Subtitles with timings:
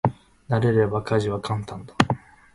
[0.49, 1.93] 慣れれば家事は簡単だ。